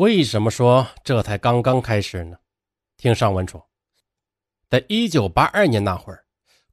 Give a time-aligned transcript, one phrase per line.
[0.00, 2.38] 为什么说这才刚刚开始呢？
[2.96, 3.68] 听上文说，
[4.66, 6.24] 在一九八二年那会儿，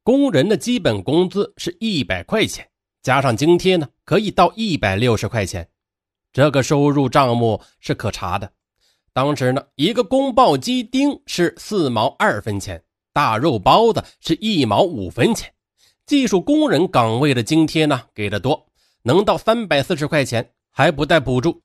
[0.02, 2.66] 工人的基本工资是一百块钱，
[3.02, 5.68] 加上津贴呢，可以到一百六十块钱。
[6.32, 8.50] 这个收入账目是可查的。
[9.12, 12.82] 当时呢，一个宫爆鸡丁是四毛二分钱，
[13.12, 15.52] 大肉包子是一毛五分钱。
[16.06, 18.70] 技术工人岗位的津贴呢，给的多，
[19.02, 21.62] 能到三百四十块钱，还不带补助。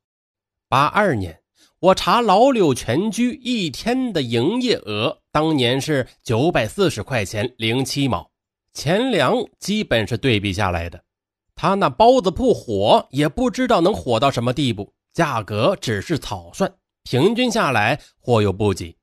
[0.67, 1.39] 八二年，
[1.83, 8.31] 我查老柳全居一天的营业额，当年是九百四十块钱零七毛，
[8.73, 11.03] 钱粮基本是对比下来的。
[11.55, 16.73] 他那包子铺火也不知道能火到什么地步，价格只是草率。
[17.03, 18.95] 平均下来，货又不及。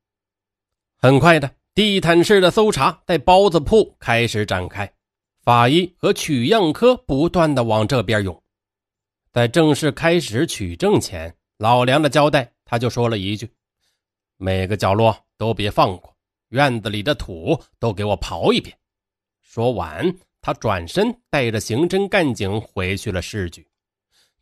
[0.96, 4.90] 很快的，地毯式的搜查在包子铺开始展开，
[5.44, 8.42] 法医和取样科不断的往这边涌。
[9.34, 13.50] 在正式开始取证前，老梁的交代，他就说了一句
[14.38, 16.14] ：“每个角落都别放过，
[16.50, 18.78] 院子里的土都给我刨一遍。”
[19.42, 23.66] 说完，他转身带着刑侦干警回去了市局。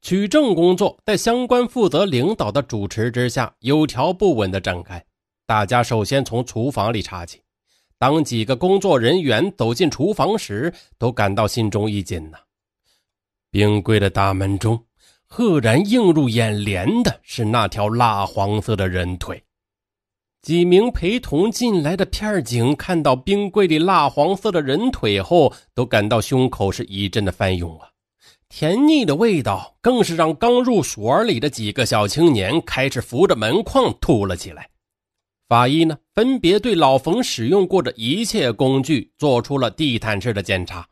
[0.02, 5.02] 取证工作在相关负责领导的主持之下，有条不紊地展开。
[5.46, 7.40] 大家首先从厨房里查起。
[7.96, 12.36] 当几个工作人员走进厨房时，都感到心中一紧呐。
[13.50, 14.84] 冰柜的大门中，
[15.28, 19.42] 赫然映入眼帘的是那条蜡黄色的人腿。
[20.40, 27.88] 几名陪同进来的片警看到冰柜里蜡黄色的人腿后，都感到胸口是一阵的翻涌啊。
[28.48, 34.70] 甜腻的味道更是让刚入所里的几个小青年开始扶着门框吐了起来。
[35.48, 40.86] 法医呢，分别对老冯使用过的一切工具做出了地毯式的检查。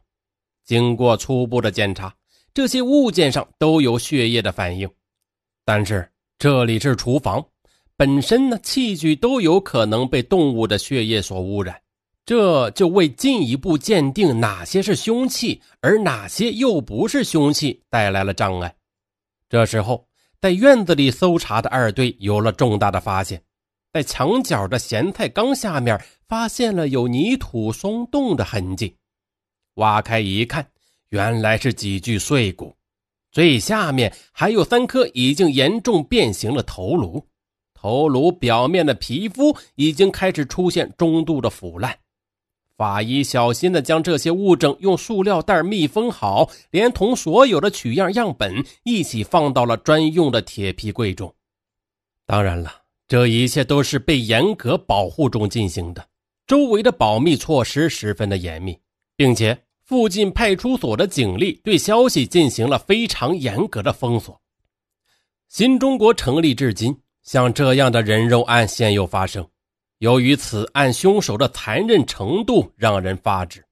[0.65, 2.15] 经过初步的检查，
[2.57, 4.89] 这些物件上都有血液的反应。
[5.63, 7.47] 但是这里是厨房，
[7.99, 11.79] 本身呢，器具都有可能被动物的血液所污染。
[12.25, 18.75] 这就为进一步鉴定哪些是凶器，而哪些又不是凶器带来了障碍。
[19.51, 20.09] 这时候，
[20.41, 23.43] 在院子里搜查的二队有了重大的发现，
[23.93, 28.97] 在墙角的咸菜缸下面发现了有泥土松动的痕迹。
[29.75, 30.67] 挖开一看，
[31.11, 32.75] 原来是几具碎骨，
[33.31, 37.25] 最下面还有三颗已经严重变形的头颅，
[37.75, 41.97] 头颅表面的皮肤已经开始出现中度的腐烂。
[42.77, 51.35] 法医小心地将这些物证用塑料袋密封好，连同所有的取样样本一起放到了专用的铁皮柜中。
[52.27, 56.07] 当然了，这一切都是被严格保护中进行的，
[56.47, 58.79] 周围的保密措施十分的严密，
[59.17, 64.41] 并且附近派出所的警力对消息进行了非常严格的封锁。
[65.49, 69.49] 新中国成立至今，像这样的人肉案鲜有发生。
[69.99, 73.65] 由于此案凶手的残忍程度让人发指，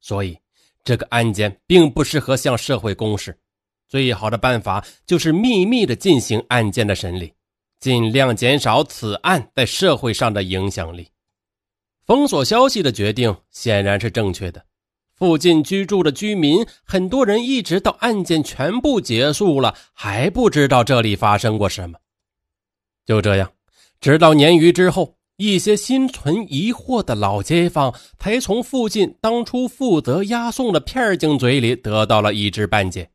[0.00, 0.36] 所以
[0.82, 3.38] 这个案件并不适合向社会公示。
[3.88, 7.32] 最好的办法就是秘密的进行案件的审理，
[7.78, 11.08] 尽量减少此案在社会上的影响力。
[12.04, 14.64] 封锁消息的决定显然是正确的。
[15.20, 21.98] 附近居住的居民很多人一直到案件全部结束了，还不知道这里发生过什么。
[23.04, 23.52] 就这样，
[24.00, 25.14] 直到年余之后。
[25.36, 33.10] 一些心存疑惑的老街坊才从附近当初负责押送的片警嘴里得到了一知半解。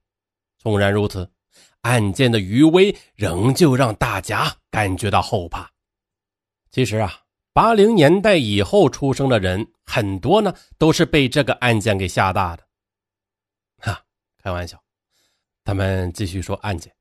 [0.58, 1.30] 纵然如此，
[1.82, 5.70] 案件的余威仍旧让大家感觉到后怕。
[6.72, 7.14] 其实啊，
[7.56, 12.64] 八零年代以后出生的人很多呢，都是被这个案件给吓大的。
[13.78, 14.04] 哈，
[14.44, 14.78] 开玩笑。
[15.64, 16.94] 咱们继续说案件。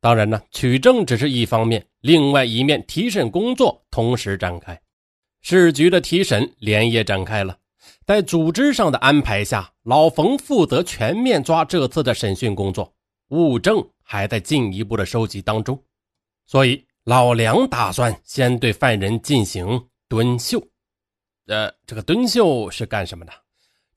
[0.00, 4.80] 当然呢，取证只是一方面，另外一面提审工作同时展开。
[5.42, 7.58] 市局的提审连夜展开了，
[8.06, 12.94] 在组织上的安排下，老冯负责全面抓这次的审讯工作，
[13.28, 15.78] 物证还在进一步的收集当中。
[16.46, 20.60] 所以老梁打算先对犯人进行蹲秀。
[21.46, 23.32] 呃，这个蹲秀是干什么的？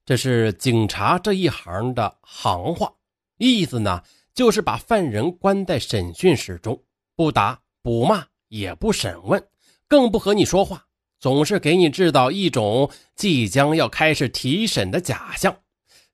[0.05, 2.93] 这是警察这一行的行话，
[3.39, 4.03] 意思呢？
[4.35, 6.79] 就是把犯人关在审讯室中，
[7.15, 9.43] 不打不骂，也不审问，
[9.87, 10.85] 更不和你说话，
[11.19, 15.57] 总是给你制造一种即将要开始提审的假象，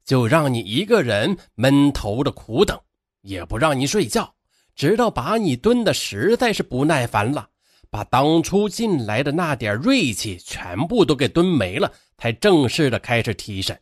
[0.05, 2.79] 就让你一个人闷头的苦等，
[3.19, 4.33] 也不让你睡觉，
[4.75, 7.49] 直到把你蹲的实在是不耐烦了，
[7.89, 13.79] 把当初进来的那点锐气全部都给蹲没了，才正式的开始提审。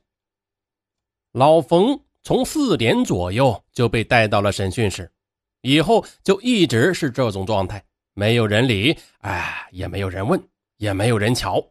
[1.31, 1.99] 老冯。
[2.25, 5.11] 从四点左右就被带到了审讯室，
[5.59, 10.41] 以后就一直是这种状态，没有人理，哎，也没有人问，
[10.77, 11.61] 也没有人瞧。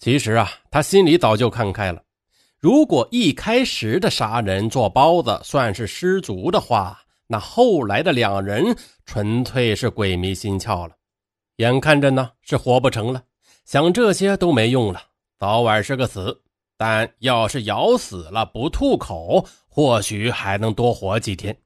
[0.00, 2.02] 其实啊，他心里早就看开了。
[2.58, 8.76] 如果一开始的杀人做包子算是失足的话，那后来的两人
[9.06, 10.96] 纯粹是鬼迷心窍了。
[11.56, 13.22] 眼看着呢是活不成了，
[13.64, 15.00] 想这些都没用了，
[15.38, 16.42] 早晚是个死。
[16.80, 21.56] 但要是咬死了不吐口，或许还能多活几天。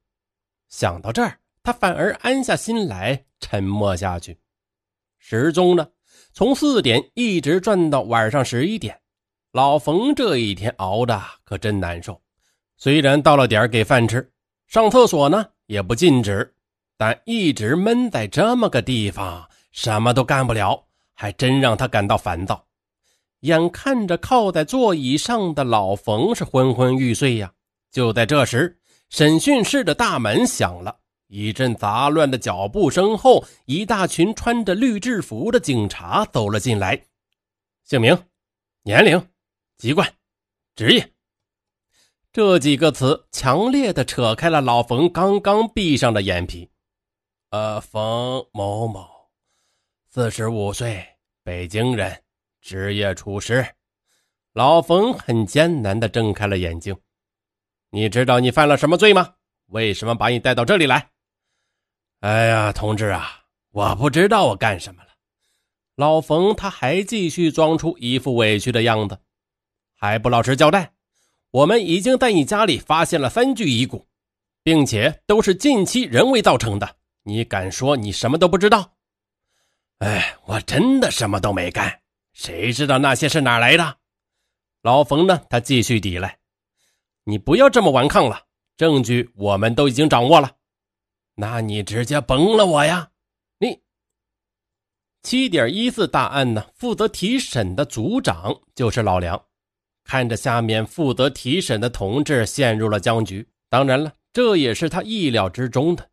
[0.70, 4.38] 想到这儿，他反而安下心来，沉默下去。
[5.18, 5.86] 时钟呢，
[6.32, 8.98] 从四点一直转到晚上十一点。
[9.52, 12.18] 老冯这一天熬的可真难受，
[12.78, 14.32] 虽然到了点给饭吃，
[14.66, 16.54] 上厕所呢也不禁止，
[16.96, 22.64] 但一直闷在这么个地方，什么都干不了，还真让他感到烦躁。
[23.40, 27.52] 眼看着靠在座椅上的老冯是昏昏欲睡呀，
[27.90, 28.78] 就在这时，
[29.08, 37.02] 审讯室的大门响了，一阵杂乱的脚步声后，一大群穿着绿制服的警察走了进来，
[37.84, 38.16] 姓名、
[38.82, 39.20] 年龄。
[39.78, 40.08] 籍贯、
[40.76, 41.11] 职业，
[42.32, 46.70] 这几个词强烈的扯开了老冯刚刚闭上的眼皮。
[47.50, 49.06] 呃，冯某某，
[50.08, 51.06] 四十五岁，
[51.44, 52.22] 北京人，
[52.62, 53.62] 职业厨师。
[54.54, 56.96] 老冯很艰难的睁开了眼睛。
[57.90, 59.34] 你知道你犯了什么罪吗？
[59.66, 61.10] 为什么把你带到这里来？
[62.20, 63.42] 哎呀，同志啊，
[63.72, 65.10] 我不知道我干什么了。
[65.96, 69.18] 老冯他还继续装出一副委屈的样子。
[69.94, 70.94] 还不老实交代！
[71.52, 74.06] 我们已经在你家里发现了三具遗骨，
[74.62, 76.96] 并且都是近期人为造成的。
[77.24, 78.94] 你敢说你什么都不知道？
[79.98, 82.00] 哎，我真的什么都没干，
[82.32, 83.98] 谁知道那些是哪来的？
[84.80, 85.42] 老冯呢？
[85.50, 86.38] 他继续抵赖。
[87.24, 88.46] 你不要这么顽抗了，
[88.78, 90.56] 证据我们都已经掌握了。
[91.34, 93.10] 那你直接崩了我呀！
[93.58, 93.78] 你
[95.22, 96.66] 七点一四大案呢？
[96.74, 99.40] 负责提审的组长就是老梁。
[100.12, 106.06] 看着下面负责提审的同志陷入了僵局，当然了，这也是他意料之中的。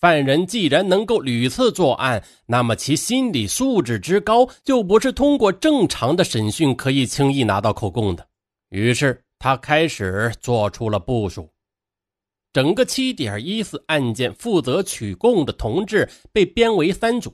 [0.00, 8.26] 犯人既然能够屡次作案，那么其心理素质之高，就不是通过正常的审讯可以轻易拿到口供的。
[8.70, 11.48] 于是他开始做出了部署。
[12.52, 17.32] 整个七点一四案件负责取供的同志被编为三组，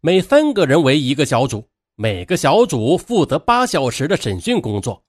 [0.00, 1.64] 每三个人为一个小组，
[1.94, 5.00] 每个小组负责八小时的审讯工作。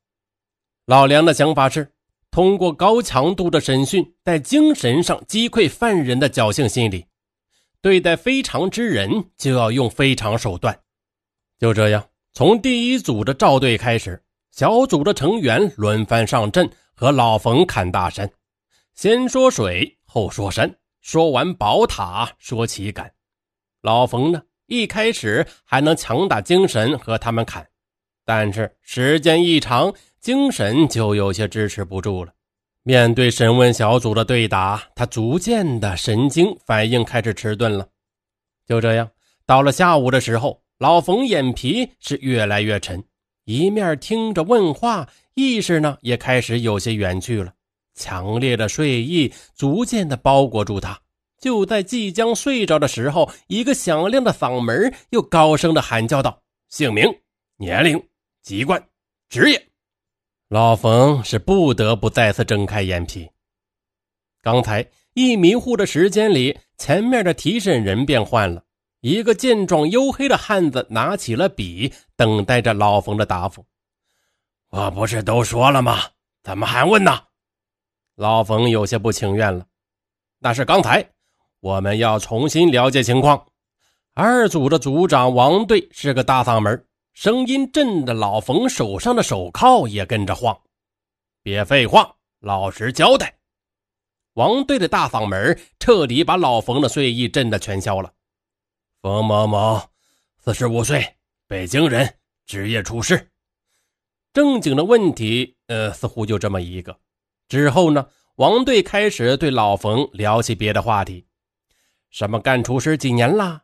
[0.86, 1.92] 老梁的想法是，
[2.30, 7.08] 通过高强度的审讯，在精神上击溃犯人的侥幸心理；
[7.82, 10.80] 对待非常之人，就要用非常手段。
[11.58, 14.22] 就这样，从第一组的赵队开始，
[14.52, 18.30] 小组的成员轮番上阵，和老冯侃大山。
[18.94, 20.72] 先说水，后说山，
[21.02, 23.12] 说完宝塔，说旗杆。
[23.82, 27.68] 老冯呢，一开始还能强打精神和他们侃，
[28.24, 29.92] 但是时间一长。
[30.26, 32.34] 精神就有些支持不住了。
[32.82, 37.88] 面对审问小组的对打，他逐渐的神经反应开始迟钝了。
[38.66, 39.08] 就这样，
[39.46, 43.04] 到了下午的时候，老冯眼皮是越来越沉，
[43.44, 47.54] 一面听着问话，意识呢也开始有些远去了。
[47.94, 51.00] 强烈的睡意逐渐的包裹住他。
[51.40, 57.06] 就在即将睡着的时候，一个响亮的嗓门又高声的喊叫道：“姓名、
[57.58, 58.04] 年龄、
[58.42, 58.84] 籍贯、
[59.30, 59.64] 职业。”
[60.50, 63.28] 老冯是不得不再次睁开眼皮。
[64.44, 68.64] 刚才一迷糊的时间里，前面的提审人便换了
[69.02, 73.66] 一个健壮黝黑的汉子，拿起了笔，等待着老冯的答复。
[74.70, 75.98] 我不是都说了吗？
[76.44, 77.24] 怎么还问呢？
[78.16, 79.66] 老冯有些不情愿了。
[80.38, 81.10] 那是刚才，
[81.60, 83.48] 我们要重新了解情况。
[84.14, 86.86] 二组的组长王队是个大嗓门。
[87.16, 90.56] 声音震得老冯手上的手铐也跟着晃。
[91.42, 93.34] 别废话，老实交代。
[94.34, 98.12] 王队的大嗓门彻底把老冯的睡意震得全消了。
[99.02, 99.82] 冯某某，
[100.44, 101.16] 四十五岁，
[101.48, 103.32] 北京人，职业厨师。
[104.34, 107.00] 正经的问题，呃，似乎就这么一个。
[107.48, 108.06] 之后呢，
[108.36, 111.26] 王队开始对老冯聊起别的话题，
[112.10, 113.64] 什么干厨师几年了？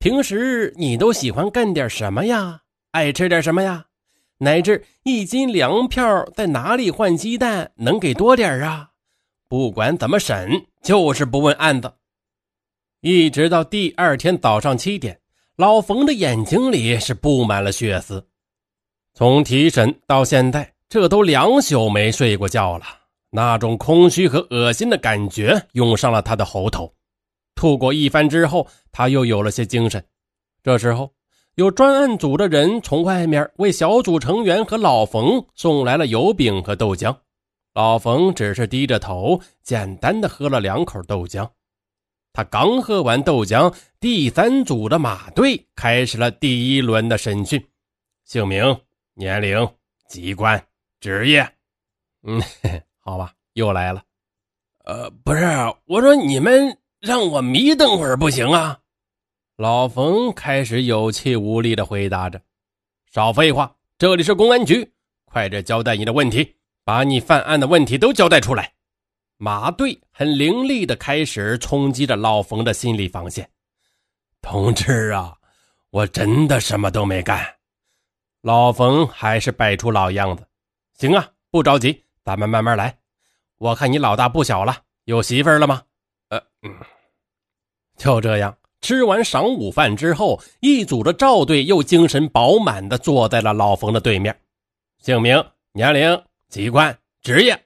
[0.00, 2.62] 平时你都喜欢干点什么呀？
[2.92, 3.86] 爱吃点什么呀？
[4.38, 8.90] 乃至一斤粮票在哪里换鸡蛋能给多点啊？
[9.48, 11.92] 不管怎么审，就是不问案子。
[13.00, 15.20] 一直到第二天早上七点，
[15.56, 18.26] 老冯的眼睛里是布满了血丝。
[19.14, 22.84] 从提审到现在，这都两宿没睡过觉了。
[23.30, 26.94] 那种空虚和恶心的感觉涌上了他的喉头。
[27.54, 30.04] 吐过一番之后，他又有了些精神。
[30.62, 31.12] 这时候，
[31.58, 37.16] 有专案组的人从外面为小组成员和老冯送来了油饼和豆浆。
[37.74, 41.50] 老冯只是低着头，简单的喝了两口豆浆。
[42.32, 47.60] 他刚喝完豆浆，第三组的马队开始了第一轮的审讯：
[48.24, 48.78] 姓名、
[49.14, 49.68] 年龄、
[50.06, 50.64] 籍贯、
[51.00, 51.44] 职业。
[52.22, 52.40] 嗯，
[53.02, 54.04] 好吧，又来了。
[54.84, 55.44] 呃，不是，
[55.86, 58.78] 我说你们让我迷瞪会儿不行啊？
[59.58, 62.40] 老冯开始有气无力的回答着
[63.12, 64.88] ：“少废话，这里是公安局，
[65.24, 68.72] 快点交代你的问题，把你犯案的问题都交代出来。”
[69.36, 73.50] 马队很凌厉的开始冲击着老冯的心理防线。
[74.42, 75.34] 同志啊，
[75.90, 77.44] 我真的什么都没干。
[78.42, 80.46] 老冯还是摆出老样子。
[80.94, 82.96] 行啊，不着急，咱们慢慢来。
[83.56, 85.82] 我看你老大不小了，有媳妇了吗？
[86.28, 86.72] 呃，嗯，
[87.96, 88.56] 就这样。
[88.80, 94.38] 吃完晌午饭之后，一组的赵队又精神饱满的坐在了老冯的对面。
[95.02, 97.60] 姓名、年龄、籍贯、职业。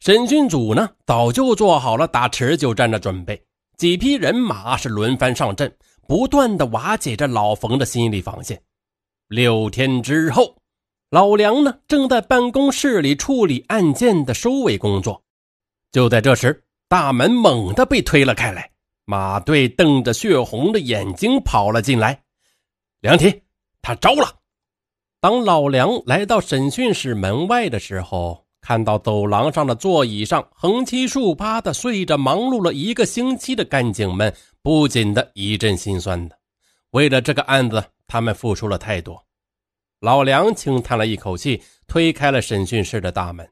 [0.00, 3.40] 审讯组呢，早就做好了打持久战的准备。
[3.76, 5.72] 几批人马是轮番上阵，
[6.06, 8.60] 不断的瓦解着老冯的心理防线。
[9.28, 10.56] 六天之后。
[11.10, 15.22] 老梁呢，正在办公室里处理案件的收尾工作。
[15.90, 18.70] 就在这时，大门猛地被推了开来，
[19.04, 22.22] 马队瞪着血红的眼睛跑了进来。
[23.00, 23.42] 梁天，
[23.80, 24.38] 他招了。
[25.20, 34.32] 当老梁来到审讯室门外的时候，看到走廊上的座椅上横七竖八的睡着忙碌了一个星期的干警们，
[34.62, 36.38] 不禁的一阵心酸的。
[36.90, 39.24] 为了这个案子，他们付出了太多。
[40.00, 43.48] 老梁轻叹了一口气，推开了审讯室的大门。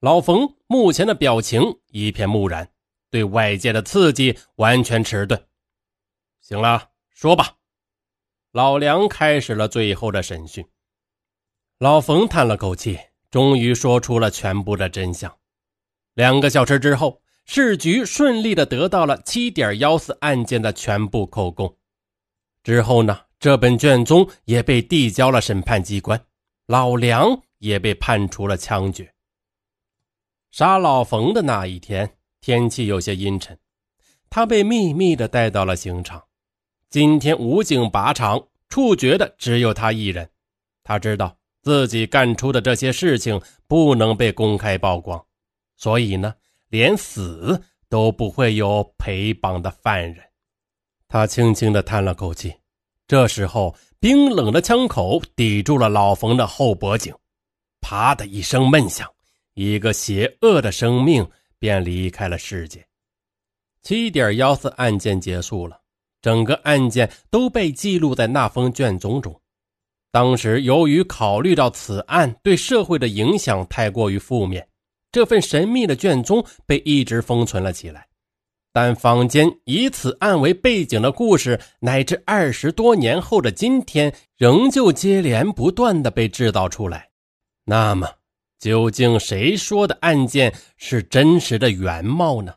[0.00, 1.60] 老冯目前的表情
[1.90, 2.68] 一片木然，
[3.10, 5.46] 对外界的刺激完全迟钝。
[6.40, 7.56] 行了，说吧。
[8.52, 10.66] 老梁开始了最后的审讯。
[11.78, 12.98] 老冯叹了口气，
[13.30, 15.38] 终于说出了全部的真相。
[16.14, 21.76] 两个小时之后，市局顺利的得到了七点幺四案件的全部口供。
[22.62, 23.26] 之后呢？
[23.40, 26.26] 这本卷宗也被递交了审判机关，
[26.66, 29.14] 老梁也被判处了枪决。
[30.50, 33.58] 杀老冯的那一天，天气有些阴沉，
[34.30, 36.22] 他被秘密的带到了刑场。
[36.88, 40.28] 今天武警靶场，处决的只有他一人。
[40.82, 45.22] 他知道自己干出的这些事情不能被公开曝光，
[45.76, 46.34] 所以呢，
[46.68, 50.24] 连死都不会有陪绑的犯人。
[51.08, 52.54] 他轻轻的叹了口气。
[53.06, 57.14] 这时候，冰冷的枪口抵住了老冯的后脖颈，
[57.80, 59.10] 啪的一声闷响，
[59.54, 61.26] 一个邪恶的生命
[61.58, 62.84] 便离开了世界。
[63.82, 65.80] 七点幺四案件结束了，
[66.20, 69.40] 整个案件都被记录在那封卷宗中。
[70.10, 74.66] 当时由于考虑到此案对社会的影响太过于负面，
[75.12, 78.06] 这份神秘的卷宗被一直封存了起来。
[78.72, 87.08] 但坊间以此案为背景的故事，乃至二十多年后的今天，仍旧接连不断的被制造出来。
[87.64, 88.08] 那么，
[88.58, 92.54] 究竟谁说的案件是真实的原貌呢？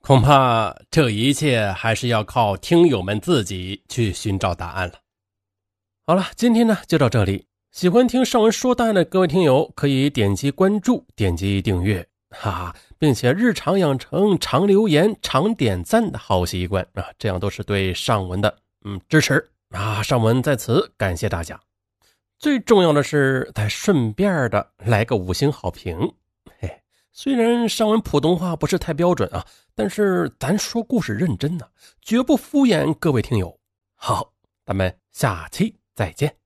[0.00, 4.94] 恐怕这一切还是要靠听友们自己去寻找答案了。
[6.04, 7.46] 好了，今天呢就到这里。
[7.70, 12.06] 喜欢听尚文说大案的各位听友，可以点击关注，点击订阅。
[12.30, 20.02] 哈，并且日常养成常留言、常点赞的好习惯啊，这样都是对上文的嗯支持啊。
[20.02, 21.60] 上文在此感谢大家，
[22.42, 26.12] 最重要的是再顺便的来个五星好评。
[26.58, 26.82] 嘿，
[27.12, 29.46] 虽然上文普通话不是太标准啊，
[29.76, 31.68] 但是咱说故事认真呢，
[32.00, 33.60] 绝不敷衍各位听友。
[33.94, 34.32] 好，
[34.66, 36.41] 咱们下期再见。